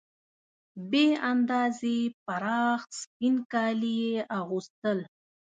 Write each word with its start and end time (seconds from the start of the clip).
بې 0.89 1.05
اندازې 1.31 1.97
پراخ 2.25 2.81
سپین 3.01 3.35
کالي 3.51 3.95
یې 4.05 4.17
اغوستل. 4.39 4.97